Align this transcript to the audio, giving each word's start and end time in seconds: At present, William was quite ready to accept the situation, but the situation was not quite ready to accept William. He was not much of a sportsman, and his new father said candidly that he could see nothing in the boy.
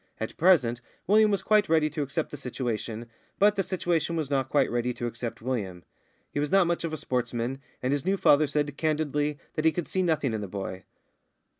At 0.19 0.35
present, 0.35 0.81
William 1.05 1.29
was 1.29 1.43
quite 1.43 1.69
ready 1.69 1.87
to 1.91 2.01
accept 2.01 2.31
the 2.31 2.35
situation, 2.37 3.05
but 3.37 3.55
the 3.55 3.61
situation 3.61 4.15
was 4.15 4.31
not 4.31 4.49
quite 4.49 4.71
ready 4.71 4.95
to 4.95 5.05
accept 5.05 5.43
William. 5.43 5.83
He 6.31 6.39
was 6.39 6.49
not 6.49 6.65
much 6.65 6.83
of 6.83 6.91
a 6.91 6.97
sportsman, 6.97 7.59
and 7.83 7.93
his 7.93 8.03
new 8.03 8.17
father 8.17 8.47
said 8.47 8.75
candidly 8.77 9.37
that 9.53 9.63
he 9.63 9.71
could 9.71 9.87
see 9.87 10.01
nothing 10.01 10.33
in 10.33 10.41
the 10.41 10.47
boy. 10.47 10.85